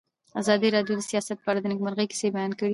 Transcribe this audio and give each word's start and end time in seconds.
ازادي 0.41 0.67
راډیو 0.75 0.95
د 0.97 1.01
سیاست 1.11 1.37
په 1.41 1.49
اړه 1.51 1.59
د 1.61 1.65
نېکمرغۍ 1.71 2.05
کیسې 2.11 2.27
بیان 2.35 2.51
کړې. 2.59 2.69